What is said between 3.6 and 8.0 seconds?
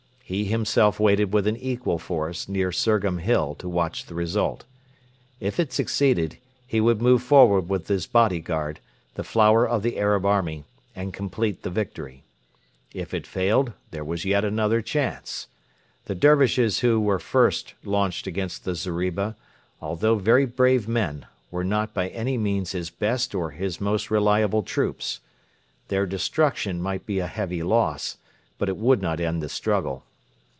watch the result. If it succeeded, he would move forward with